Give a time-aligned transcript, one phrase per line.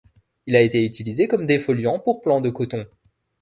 [0.47, 2.87] Il a été utilisé comme défoliant pour plants de coton.